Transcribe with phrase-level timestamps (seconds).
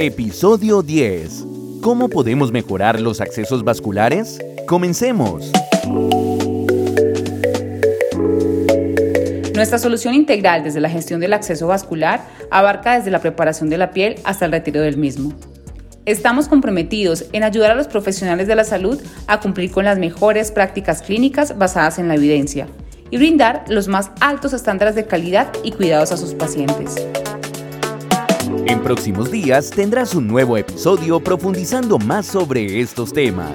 [0.00, 1.44] Episodio 10.
[1.82, 4.38] ¿Cómo podemos mejorar los accesos vasculares?
[4.66, 5.50] Comencemos.
[9.54, 13.90] Nuestra solución integral desde la gestión del acceso vascular abarca desde la preparación de la
[13.90, 15.32] piel hasta el retiro del mismo.
[16.06, 20.52] Estamos comprometidos en ayudar a los profesionales de la salud a cumplir con las mejores
[20.52, 22.68] prácticas clínicas basadas en la evidencia
[23.10, 26.94] y brindar los más altos estándares de calidad y cuidados a sus pacientes.
[28.66, 33.50] En próximos días tendrás un nuevo episodio profundizando más sobre estos temas.